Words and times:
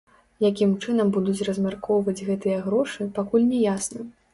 Якім 0.49 0.71
чынам 0.83 1.11
будуць 1.19 1.45
размяркоўваць 1.51 2.19
гэтыя 2.33 2.67
грошы, 2.67 3.01
пакуль 3.21 3.51
не 3.57 3.67
ясна. 3.73 4.13